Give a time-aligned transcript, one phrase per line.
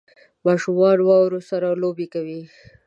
[0.45, 2.41] ماشومان واورو سره لوبې کوي